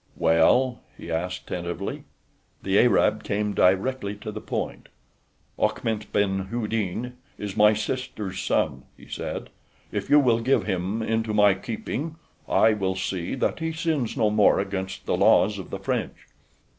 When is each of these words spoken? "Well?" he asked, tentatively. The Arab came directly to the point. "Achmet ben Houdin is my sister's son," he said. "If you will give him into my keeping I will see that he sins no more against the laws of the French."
"Well?" 0.17 0.79
he 0.97 1.11
asked, 1.11 1.45
tentatively. 1.45 2.05
The 2.63 2.79
Arab 2.79 3.23
came 3.23 3.53
directly 3.53 4.15
to 4.15 4.31
the 4.31 4.41
point. 4.41 4.89
"Achmet 5.59 6.11
ben 6.11 6.47
Houdin 6.49 7.17
is 7.37 7.55
my 7.55 7.75
sister's 7.75 8.39
son," 8.39 8.81
he 8.97 9.07
said. 9.07 9.51
"If 9.91 10.09
you 10.09 10.19
will 10.19 10.39
give 10.39 10.63
him 10.65 11.03
into 11.03 11.35
my 11.35 11.53
keeping 11.53 12.15
I 12.49 12.73
will 12.73 12.95
see 12.95 13.35
that 13.35 13.59
he 13.59 13.71
sins 13.73 14.17
no 14.17 14.31
more 14.31 14.59
against 14.59 15.05
the 15.05 15.15
laws 15.15 15.59
of 15.59 15.69
the 15.69 15.77
French." 15.77 16.15